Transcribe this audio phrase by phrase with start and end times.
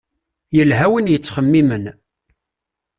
[0.55, 1.85] Yelha win yettxemmimen.